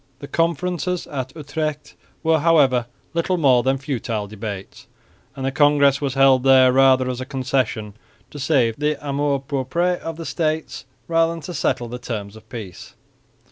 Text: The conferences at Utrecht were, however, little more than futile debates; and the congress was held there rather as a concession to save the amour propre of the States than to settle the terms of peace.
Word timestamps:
The 0.17 0.27
conferences 0.27 1.05
at 1.05 1.31
Utrecht 1.35 1.93
were, 2.23 2.39
however, 2.39 2.87
little 3.13 3.37
more 3.37 3.61
than 3.61 3.77
futile 3.77 4.25
debates; 4.25 4.87
and 5.35 5.45
the 5.45 5.51
congress 5.51 6.01
was 6.01 6.15
held 6.15 6.41
there 6.41 6.73
rather 6.73 7.07
as 7.07 7.21
a 7.21 7.23
concession 7.23 7.93
to 8.31 8.39
save 8.39 8.77
the 8.77 8.97
amour 9.07 9.37
propre 9.47 9.99
of 10.01 10.17
the 10.17 10.25
States 10.25 10.85
than 11.07 11.41
to 11.41 11.53
settle 11.53 11.87
the 11.87 11.99
terms 11.99 12.35
of 12.35 12.49
peace. 12.49 12.95